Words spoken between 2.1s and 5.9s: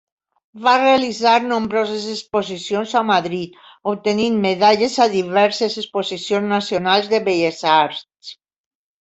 exposicions a Madrid, obtenint medalles a diverses